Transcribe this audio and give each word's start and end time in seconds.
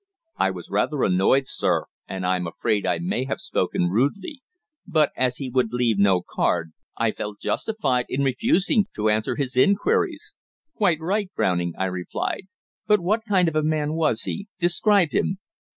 I 0.37 0.49
was 0.49 0.71
rather 0.71 1.03
annoyed, 1.03 1.45
sir, 1.45 1.85
and 2.07 2.25
I'm 2.25 2.47
afraid 2.47 2.87
I 2.87 2.97
may 2.97 3.25
have 3.25 3.39
spoken 3.39 3.83
rudely. 3.91 4.41
But 4.87 5.11
as 5.15 5.37
he 5.37 5.47
would 5.47 5.71
leave 5.71 5.99
no 5.99 6.23
card, 6.27 6.71
I 6.97 7.11
felt 7.11 7.39
justified 7.39 8.07
in 8.09 8.23
refusing 8.23 8.87
to 8.95 9.09
answer 9.09 9.35
his 9.35 9.55
inquiries." 9.55 10.33
"Quite 10.73 11.01
right, 11.01 11.29
Browning," 11.35 11.75
I 11.77 11.85
replied. 11.85 12.47
"But 12.87 12.99
what 12.99 13.23
kind 13.25 13.47
of 13.47 13.55
a 13.55 13.61
man 13.61 13.93
was 13.93 14.23
he? 14.23 14.47
Describe 14.59 15.11
him." 15.11 15.37